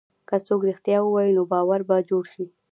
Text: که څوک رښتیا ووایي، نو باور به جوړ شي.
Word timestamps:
که 0.27 0.35
څوک 0.47 0.61
رښتیا 0.69 0.97
ووایي، 1.01 1.31
نو 1.37 1.43
باور 1.51 1.81
به 1.87 1.95
جوړ 2.09 2.23
شي. 2.33 2.45